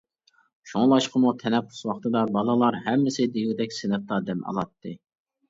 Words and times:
شۇڭلاشقىمۇ، 0.69 1.33
تەنەپپۇس 1.43 1.81
ۋاقتىدا 1.89 2.23
بالىلار 2.39 2.79
ھەممىسى 2.87 3.29
دېگۈدەك 3.37 3.79
سىنىپتا 3.79 4.21
دەم 4.33 4.43
ئالاتتى. 4.51 4.97